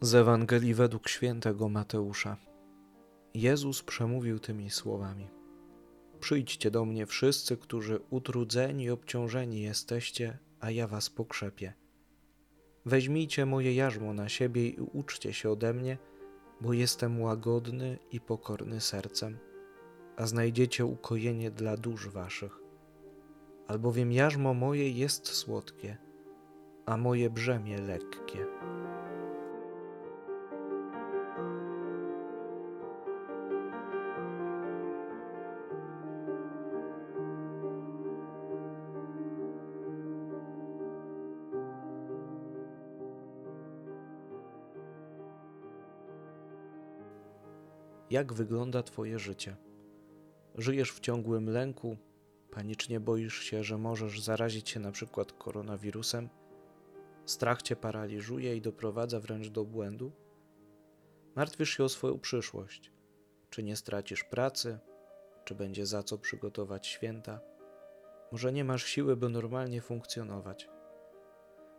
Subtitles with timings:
[0.00, 2.36] Z Ewangelii według świętego Mateusza.
[3.34, 5.28] Jezus przemówił tymi słowami:
[6.20, 11.72] Przyjdźcie do mnie wszyscy, którzy utrudzeni i obciążeni jesteście, a ja was pokrzepię.
[12.86, 15.98] Weźmijcie moje jarzmo na siebie i uczcie się ode mnie,
[16.60, 19.38] bo jestem łagodny i pokorny sercem,
[20.16, 22.58] a znajdziecie ukojenie dla dusz waszych.
[23.68, 25.96] Albowiem jarzmo moje jest słodkie,
[26.86, 28.46] a moje brzemię lekkie.
[48.10, 49.56] Jak wygląda Twoje życie?
[50.54, 51.96] Żyjesz w ciągłym lęku,
[52.50, 56.28] panicznie boisz się, że możesz zarazić się na przykład koronawirusem?
[57.26, 60.12] Strach cię paraliżuje i doprowadza wręcz do błędu?
[61.36, 62.92] Martwisz się o swoją przyszłość.
[63.50, 64.78] Czy nie stracisz pracy?
[65.44, 67.40] Czy będzie za co przygotować święta?
[68.32, 70.68] Może nie masz siły, by normalnie funkcjonować?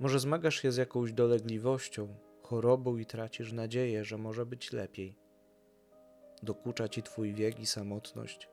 [0.00, 5.29] Może zmagasz się z jakąś dolegliwością, chorobą i tracisz nadzieję, że może być lepiej?
[6.42, 8.48] Dokucza ci twój wiek i samotność.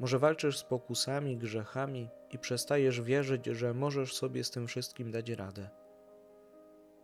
[0.00, 5.30] Może walczysz z pokusami, grzechami i przestajesz wierzyć, że możesz sobie z tym wszystkim dać
[5.30, 5.70] radę.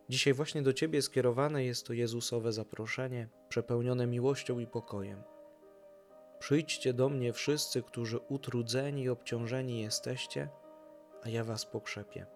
[0.08, 5.22] Dzisiaj właśnie do ciebie skierowane jest to Jezusowe zaproszenie, przepełnione miłością i pokojem.
[6.38, 10.48] Przyjdźcie do mnie wszyscy, którzy utrudzeni i obciążeni jesteście,
[11.22, 12.26] a ja was pokrzepię.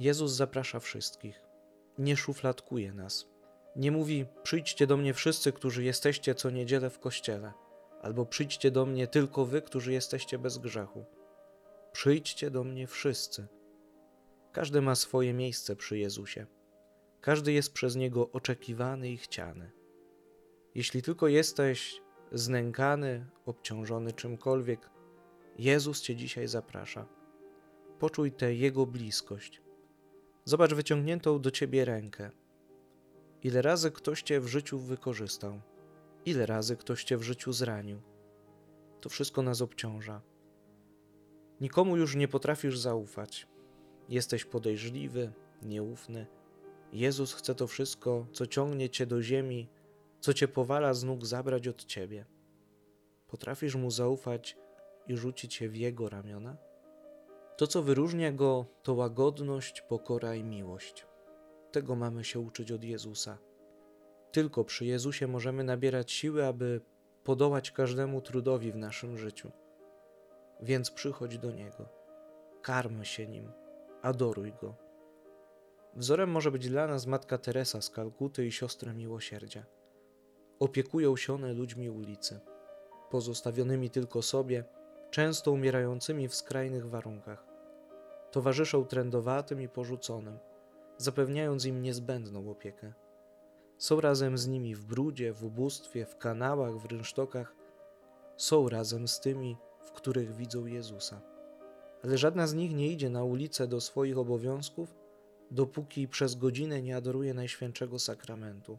[0.00, 1.42] Jezus zaprasza wszystkich,
[1.98, 3.26] nie szufladkuje nas
[3.78, 7.52] nie mówi: Przyjdźcie do mnie wszyscy, którzy jesteście co niedzielę w kościele,
[8.02, 11.04] albo przyjdźcie do mnie tylko wy, którzy jesteście bez grzechu.
[11.92, 13.46] Przyjdźcie do mnie wszyscy.
[14.52, 16.46] Każdy ma swoje miejsce przy Jezusie.
[17.20, 19.70] Każdy jest przez Niego oczekiwany i chciany.
[20.74, 22.00] Jeśli tylko jesteś
[22.32, 24.90] znękany, obciążony czymkolwiek,
[25.58, 27.06] Jezus Cię dzisiaj zaprasza.
[27.98, 29.62] Poczuj tę Jego bliskość.
[30.44, 32.30] Zobacz wyciągniętą do Ciebie rękę
[33.42, 35.60] Ile razy ktoś cię w życiu wykorzystał,
[36.24, 38.00] ile razy ktoś cię w życiu zranił.
[39.00, 40.20] To wszystko nas obciąża.
[41.60, 43.46] Nikomu już nie potrafisz zaufać.
[44.08, 45.32] Jesteś podejrzliwy,
[45.62, 46.26] nieufny.
[46.92, 49.68] Jezus chce to wszystko, co ciągnie cię do ziemi,
[50.20, 52.24] co cię powala z nóg, zabrać od ciebie.
[53.26, 54.56] Potrafisz mu zaufać
[55.06, 56.56] i rzucić się w jego ramiona?
[57.56, 61.07] To, co wyróżnia go, to łagodność, pokora i miłość.
[61.72, 63.38] Tego mamy się uczyć od Jezusa.
[64.32, 66.80] Tylko przy Jezusie możemy nabierać siły, aby
[67.24, 69.50] podołać każdemu trudowi w naszym życiu.
[70.60, 71.88] Więc przychodź do Niego,
[72.62, 73.52] karmy się Nim,
[74.02, 74.74] adoruj Go.
[75.94, 79.66] Wzorem może być dla nas Matka Teresa z Kalkuty i siostra miłosierdzia.
[80.60, 82.40] Opiekują się one ludźmi ulicy,
[83.10, 84.64] pozostawionymi tylko sobie,
[85.10, 87.46] często umierającymi w skrajnych warunkach.
[88.30, 90.38] Towarzyszą trędowatym i porzuconym,
[90.98, 92.92] zapewniając im niezbędną opiekę.
[93.78, 97.54] Są razem z nimi w brudzie, w ubóstwie, w kanałach, w rynsztokach.
[98.36, 101.20] Są razem z tymi, w których widzą Jezusa.
[102.04, 104.94] Ale żadna z nich nie idzie na ulicę do swoich obowiązków,
[105.50, 108.78] dopóki przez godzinę nie adoruje Najświętszego Sakramentu.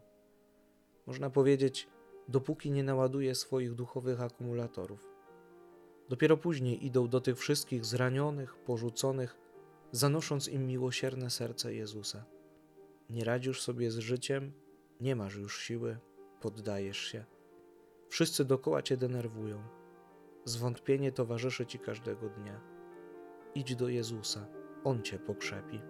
[1.06, 1.88] Można powiedzieć,
[2.28, 5.08] dopóki nie naładuje swoich duchowych akumulatorów.
[6.08, 9.36] Dopiero później idą do tych wszystkich zranionych, porzuconych,
[9.92, 12.24] zanosząc im miłosierne serce Jezusa.
[13.10, 14.52] Nie radzisz sobie z życiem,
[15.00, 15.98] nie masz już siły,
[16.40, 17.24] poddajesz się.
[18.08, 19.62] Wszyscy dokoła cię denerwują.
[20.44, 22.60] Zwątpienie towarzyszy ci każdego dnia.
[23.54, 24.46] Idź do Jezusa,
[24.84, 25.80] On cię pokrzepi.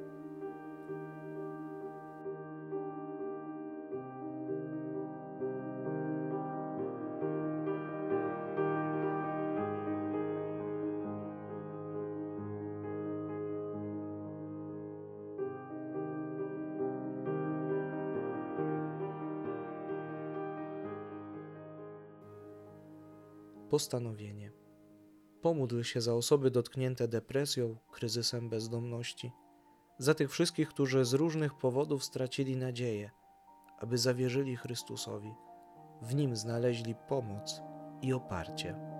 [23.70, 24.52] Postanowienie.
[25.42, 29.32] Pomódl się za osoby dotknięte depresją, kryzysem bezdomności,
[29.98, 33.10] za tych wszystkich, którzy z różnych powodów stracili nadzieję,
[33.78, 35.34] aby zawierzyli Chrystusowi,
[36.02, 37.62] w nim znaleźli pomoc
[38.02, 38.99] i oparcie.